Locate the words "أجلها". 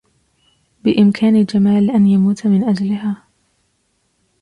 2.63-3.25